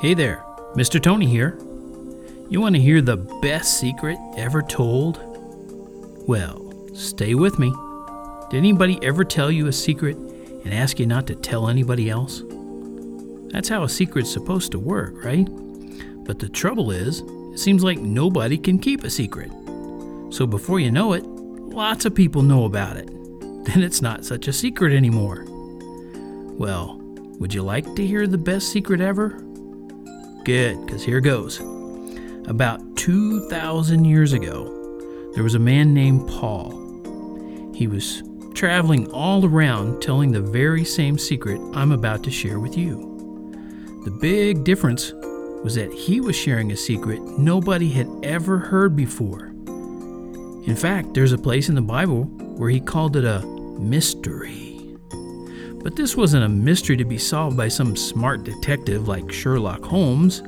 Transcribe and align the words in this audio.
Hey 0.00 0.14
there, 0.14 0.46
Mr. 0.76 0.98
Tony 0.98 1.26
here. 1.26 1.58
You 2.48 2.58
want 2.58 2.74
to 2.74 2.80
hear 2.80 3.02
the 3.02 3.18
best 3.18 3.78
secret 3.78 4.16
ever 4.34 4.62
told? 4.62 5.20
Well, 6.26 6.72
stay 6.94 7.34
with 7.34 7.58
me. 7.58 7.70
Did 8.48 8.56
anybody 8.56 8.98
ever 9.02 9.24
tell 9.24 9.50
you 9.50 9.66
a 9.66 9.72
secret 9.74 10.16
and 10.16 10.72
ask 10.72 10.98
you 10.98 11.04
not 11.04 11.26
to 11.26 11.34
tell 11.34 11.68
anybody 11.68 12.08
else? 12.08 12.42
That's 13.52 13.68
how 13.68 13.82
a 13.82 13.90
secret's 13.90 14.32
supposed 14.32 14.72
to 14.72 14.78
work, 14.78 15.22
right? 15.22 15.46
But 16.24 16.38
the 16.38 16.48
trouble 16.48 16.90
is, 16.92 17.20
it 17.52 17.58
seems 17.58 17.84
like 17.84 17.98
nobody 17.98 18.56
can 18.56 18.78
keep 18.78 19.04
a 19.04 19.10
secret. 19.10 19.50
So 20.30 20.46
before 20.46 20.80
you 20.80 20.90
know 20.90 21.12
it, 21.12 21.26
lots 21.26 22.06
of 22.06 22.14
people 22.14 22.40
know 22.40 22.64
about 22.64 22.96
it. 22.96 23.10
Then 23.64 23.82
it's 23.82 24.00
not 24.00 24.24
such 24.24 24.48
a 24.48 24.52
secret 24.54 24.94
anymore. 24.94 25.44
Well, 25.46 26.96
would 27.38 27.52
you 27.52 27.62
like 27.62 27.94
to 27.96 28.06
hear 28.06 28.26
the 28.26 28.38
best 28.38 28.70
secret 28.70 29.02
ever? 29.02 29.44
Good, 30.44 30.84
because 30.86 31.04
here 31.04 31.20
goes. 31.20 31.60
About 32.46 32.80
2,000 32.96 34.04
years 34.04 34.32
ago, 34.32 34.76
there 35.34 35.44
was 35.44 35.54
a 35.54 35.58
man 35.58 35.92
named 35.92 36.26
Paul. 36.28 36.70
He 37.74 37.86
was 37.86 38.22
traveling 38.54 39.10
all 39.10 39.44
around 39.44 40.02
telling 40.02 40.32
the 40.32 40.40
very 40.40 40.84
same 40.84 41.18
secret 41.18 41.60
I'm 41.74 41.92
about 41.92 42.22
to 42.24 42.30
share 42.30 42.58
with 42.58 42.76
you. 42.76 43.06
The 44.04 44.10
big 44.10 44.64
difference 44.64 45.12
was 45.62 45.74
that 45.74 45.92
he 45.92 46.20
was 46.20 46.36
sharing 46.36 46.72
a 46.72 46.76
secret 46.76 47.20
nobody 47.22 47.90
had 47.90 48.08
ever 48.22 48.58
heard 48.58 48.96
before. 48.96 49.46
In 50.66 50.74
fact, 50.76 51.14
there's 51.14 51.32
a 51.32 51.38
place 51.38 51.68
in 51.68 51.74
the 51.74 51.82
Bible 51.82 52.24
where 52.24 52.70
he 52.70 52.80
called 52.80 53.16
it 53.16 53.24
a 53.24 53.40
mystery. 53.78 54.69
But 55.82 55.96
this 55.96 56.16
wasn't 56.16 56.44
a 56.44 56.48
mystery 56.48 56.96
to 56.96 57.04
be 57.04 57.18
solved 57.18 57.56
by 57.56 57.68
some 57.68 57.96
smart 57.96 58.44
detective 58.44 59.08
like 59.08 59.32
Sherlock 59.32 59.82
Holmes, 59.82 60.40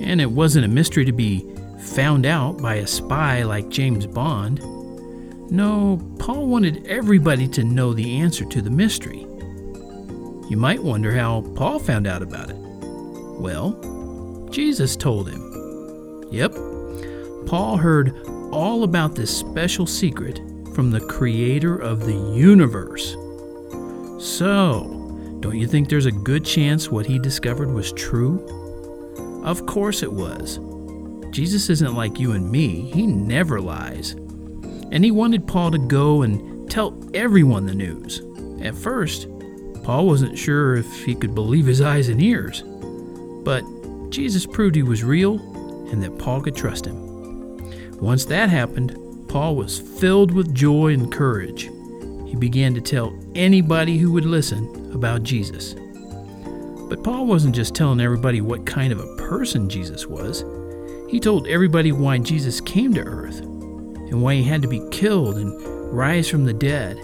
and 0.00 0.20
it 0.20 0.30
wasn't 0.30 0.64
a 0.64 0.68
mystery 0.68 1.04
to 1.04 1.12
be 1.12 1.46
found 1.78 2.24
out 2.24 2.58
by 2.58 2.76
a 2.76 2.86
spy 2.86 3.42
like 3.42 3.68
James 3.68 4.06
Bond. 4.06 4.60
No, 5.50 6.00
Paul 6.18 6.46
wanted 6.46 6.86
everybody 6.86 7.48
to 7.48 7.64
know 7.64 7.92
the 7.92 8.16
answer 8.18 8.44
to 8.46 8.62
the 8.62 8.70
mystery. 8.70 9.26
You 10.48 10.56
might 10.56 10.82
wonder 10.82 11.12
how 11.12 11.42
Paul 11.54 11.78
found 11.78 12.06
out 12.06 12.22
about 12.22 12.50
it. 12.50 12.56
Well, 12.56 14.48
Jesus 14.50 14.96
told 14.96 15.28
him. 15.28 16.28
Yep, 16.30 16.54
Paul 17.46 17.76
heard 17.76 18.16
all 18.52 18.84
about 18.84 19.14
this 19.14 19.36
special 19.36 19.86
secret 19.86 20.38
from 20.74 20.90
the 20.90 21.00
creator 21.00 21.76
of 21.76 22.06
the 22.06 22.14
universe. 22.14 23.16
So, 24.20 25.38
don't 25.40 25.56
you 25.56 25.66
think 25.66 25.88
there's 25.88 26.04
a 26.04 26.12
good 26.12 26.44
chance 26.44 26.90
what 26.90 27.06
he 27.06 27.18
discovered 27.18 27.70
was 27.70 27.90
true? 27.92 28.44
Of 29.42 29.64
course 29.64 30.02
it 30.02 30.12
was. 30.12 30.60
Jesus 31.30 31.70
isn't 31.70 31.94
like 31.94 32.20
you 32.20 32.32
and 32.32 32.52
me, 32.52 32.90
he 32.90 33.06
never 33.06 33.62
lies. 33.62 34.10
And 34.92 35.02
he 35.02 35.10
wanted 35.10 35.46
Paul 35.46 35.70
to 35.70 35.78
go 35.78 36.20
and 36.20 36.70
tell 36.70 37.02
everyone 37.14 37.64
the 37.64 37.74
news. 37.74 38.20
At 38.60 38.74
first, 38.74 39.26
Paul 39.84 40.06
wasn't 40.06 40.36
sure 40.36 40.76
if 40.76 41.04
he 41.04 41.14
could 41.14 41.34
believe 41.34 41.64
his 41.64 41.80
eyes 41.80 42.10
and 42.10 42.20
ears. 42.20 42.62
But 43.42 43.64
Jesus 44.10 44.44
proved 44.44 44.74
he 44.74 44.82
was 44.82 45.02
real 45.02 45.38
and 45.90 46.02
that 46.02 46.18
Paul 46.18 46.42
could 46.42 46.54
trust 46.54 46.84
him. 46.84 47.96
Once 47.96 48.26
that 48.26 48.50
happened, 48.50 48.98
Paul 49.30 49.56
was 49.56 49.78
filled 49.78 50.30
with 50.30 50.54
joy 50.54 50.92
and 50.92 51.10
courage. 51.10 51.70
He 52.30 52.36
began 52.36 52.74
to 52.74 52.80
tell 52.80 53.12
anybody 53.34 53.98
who 53.98 54.12
would 54.12 54.24
listen 54.24 54.92
about 54.94 55.24
Jesus. 55.24 55.74
But 56.88 57.02
Paul 57.02 57.26
wasn't 57.26 57.56
just 57.56 57.74
telling 57.74 58.00
everybody 58.00 58.40
what 58.40 58.64
kind 58.64 58.92
of 58.92 59.00
a 59.00 59.16
person 59.16 59.68
Jesus 59.68 60.06
was, 60.06 60.44
he 61.10 61.18
told 61.18 61.48
everybody 61.48 61.90
why 61.90 62.18
Jesus 62.18 62.60
came 62.60 62.94
to 62.94 63.02
earth 63.02 63.40
and 63.40 64.22
why 64.22 64.36
he 64.36 64.44
had 64.44 64.62
to 64.62 64.68
be 64.68 64.88
killed 64.92 65.38
and 65.38 65.52
rise 65.92 66.28
from 66.28 66.44
the 66.44 66.52
dead. 66.52 66.98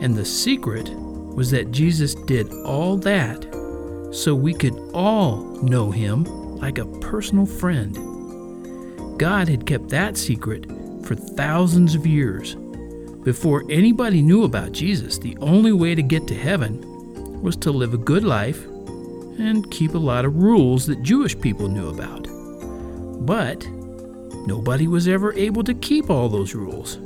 And 0.00 0.16
the 0.16 0.24
secret 0.24 0.88
was 0.88 1.50
that 1.50 1.70
Jesus 1.70 2.14
did 2.14 2.50
all 2.64 2.96
that 2.96 3.42
so 4.10 4.34
we 4.34 4.54
could 4.54 4.78
all 4.94 5.36
know 5.62 5.90
him 5.90 6.24
like 6.56 6.78
a 6.78 6.86
personal 7.00 7.44
friend. 7.44 7.94
God 9.18 9.48
had 9.48 9.66
kept 9.66 9.90
that 9.90 10.16
secret 10.16 10.64
for 11.04 11.14
thousands 11.14 11.94
of 11.94 12.06
years. 12.06 12.56
Before 13.24 13.62
anybody 13.70 14.20
knew 14.20 14.42
about 14.42 14.72
Jesus, 14.72 15.16
the 15.16 15.36
only 15.40 15.70
way 15.70 15.94
to 15.94 16.02
get 16.02 16.26
to 16.26 16.34
heaven 16.34 17.40
was 17.40 17.54
to 17.58 17.70
live 17.70 17.94
a 17.94 17.98
good 17.98 18.24
life 18.24 18.64
and 19.38 19.70
keep 19.70 19.94
a 19.94 19.98
lot 19.98 20.24
of 20.24 20.36
rules 20.36 20.86
that 20.86 21.04
Jewish 21.04 21.38
people 21.40 21.68
knew 21.68 21.88
about. 21.88 22.26
But 23.24 23.64
nobody 24.44 24.88
was 24.88 25.06
ever 25.06 25.32
able 25.34 25.62
to 25.62 25.74
keep 25.74 26.10
all 26.10 26.28
those 26.28 26.56
rules. 26.56 26.98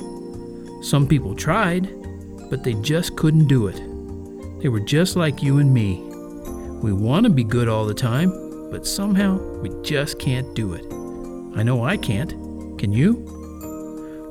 Some 0.80 1.06
people 1.06 1.34
tried, 1.34 1.92
but 2.48 2.64
they 2.64 2.72
just 2.74 3.14
couldn't 3.16 3.46
do 3.46 3.66
it. 3.66 3.76
They 4.62 4.70
were 4.70 4.80
just 4.80 5.16
like 5.16 5.42
you 5.42 5.58
and 5.58 5.72
me. 5.72 5.96
We 6.82 6.94
want 6.94 7.24
to 7.24 7.30
be 7.30 7.44
good 7.44 7.68
all 7.68 7.84
the 7.84 7.92
time, 7.92 8.70
but 8.70 8.86
somehow 8.86 9.36
we 9.60 9.70
just 9.82 10.18
can't 10.18 10.54
do 10.54 10.72
it. 10.72 10.86
I 11.58 11.62
know 11.62 11.84
I 11.84 11.98
can't. 11.98 12.30
Can 12.78 12.90
you? 12.90 13.35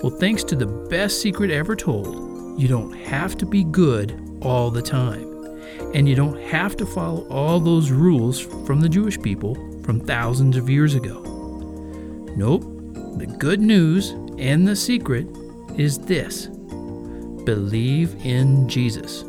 Well, 0.06 0.16
thanks 0.16 0.44
to 0.44 0.56
the 0.56 0.68
best 0.68 1.20
secret 1.20 1.50
ever 1.50 1.76
told, 1.76 2.62
you 2.62 2.68
don't 2.68 2.94
have 2.94 3.36
to 3.40 3.46
be 3.48 3.64
good 3.64 4.38
all 4.40 4.70
the 4.70 4.80
time. 4.80 5.58
And 5.96 6.08
you 6.08 6.14
don't 6.14 6.40
have 6.42 6.78
to 6.78 6.86
follow 6.86 7.28
all 7.28 7.60
those 7.60 7.90
rules 7.90 8.40
from 8.40 8.82
the 8.82 8.88
Jewish 8.88 9.20
people 9.20 9.56
from 9.82 10.00
thousands 10.00 10.58
of 10.58 10.70
years 10.70 10.94
ago. 10.94 11.24
Nope, 12.36 12.62
the 13.18 13.26
good 13.40 13.60
news 13.60 14.12
and 14.38 14.68
the 14.68 14.76
secret 14.76 15.26
is 15.76 15.98
this 15.98 16.50
believe 17.46 18.16
in 18.24 18.70
Jesus. 18.70 19.24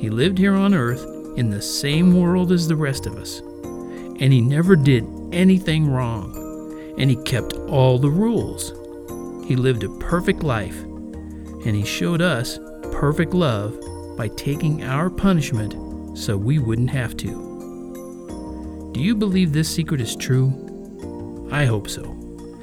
He 0.00 0.08
lived 0.08 0.38
here 0.38 0.54
on 0.54 0.72
earth 0.72 1.04
in 1.36 1.50
the 1.50 1.60
same 1.60 2.18
world 2.18 2.52
as 2.52 2.68
the 2.68 2.76
rest 2.76 3.04
of 3.04 3.18
us, 3.18 3.40
and 3.40 4.32
he 4.32 4.40
never 4.40 4.76
did 4.76 5.06
anything 5.30 5.90
wrong, 5.90 6.94
and 6.96 7.10
he 7.10 7.16
kept 7.24 7.52
all 7.68 7.98
the 7.98 8.08
rules. 8.08 8.72
He 9.46 9.56
lived 9.56 9.84
a 9.84 9.98
perfect 9.98 10.42
life, 10.42 10.82
and 10.82 11.74
He 11.74 11.84
showed 11.84 12.22
us 12.22 12.58
perfect 12.92 13.34
love 13.34 13.78
by 14.16 14.28
taking 14.28 14.84
our 14.84 15.10
punishment 15.10 16.16
so 16.16 16.36
we 16.36 16.58
wouldn't 16.58 16.90
have 16.90 17.16
to. 17.18 18.90
Do 18.94 19.00
you 19.00 19.14
believe 19.14 19.52
this 19.52 19.68
secret 19.68 20.00
is 20.00 20.14
true? 20.14 21.48
I 21.50 21.64
hope 21.64 21.88
so. 21.88 22.04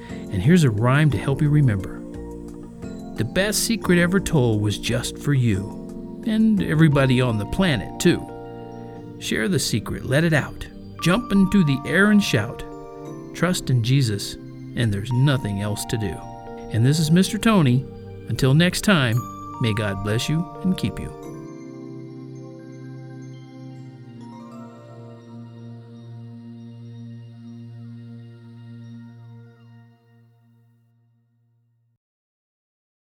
And 0.09 0.41
here's 0.41 0.63
a 0.63 0.69
rhyme 0.69 1.11
to 1.11 1.17
help 1.17 1.41
you 1.41 1.49
remember. 1.49 1.99
The 3.17 3.25
best 3.25 3.65
secret 3.65 3.99
ever 3.99 4.19
told 4.19 4.61
was 4.61 4.79
just 4.79 5.17
for 5.17 5.33
you, 5.33 6.23
and 6.25 6.63
everybody 6.63 7.19
on 7.19 7.37
the 7.37 7.45
planet, 7.47 7.99
too. 7.99 8.25
Share 9.19 9.47
the 9.47 9.59
secret, 9.59 10.05
let 10.05 10.23
it 10.23 10.33
out. 10.33 10.65
Jump 11.03 11.31
into 11.31 11.63
the 11.63 11.79
air 11.85 12.11
and 12.11 12.23
shout. 12.23 12.63
Trust 13.35 13.69
in 13.69 13.83
Jesus, 13.83 14.35
and 14.75 14.93
there's 14.93 15.11
nothing 15.11 15.61
else 15.61 15.83
to 15.85 15.97
do. 15.97 16.30
And 16.73 16.85
this 16.85 16.99
is 16.99 17.09
Mr. 17.09 17.41
Tony. 17.41 17.85
Until 18.29 18.53
next 18.53 18.81
time, 18.81 19.17
may 19.61 19.73
God 19.73 20.03
bless 20.03 20.29
you 20.29 20.45
and 20.63 20.77
keep 20.77 20.99
you. 20.99 21.20